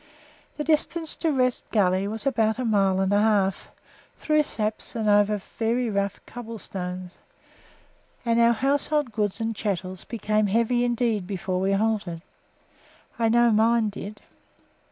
[0.57, 3.69] The distance to Rest Gully was about a mile and a half,
[4.17, 7.19] through saps and over very rough cobble stones,
[8.25, 12.23] and our household goods and chattels became heavy indeed before we halted;
[13.19, 14.23] I know mine did.